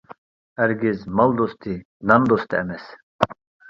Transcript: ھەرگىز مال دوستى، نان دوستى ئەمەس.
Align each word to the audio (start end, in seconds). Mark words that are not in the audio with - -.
ھەرگىز 0.61 1.05
مال 1.21 1.37
دوستى، 1.43 1.79
نان 2.13 2.29
دوستى 2.35 2.63
ئەمەس. 2.65 2.93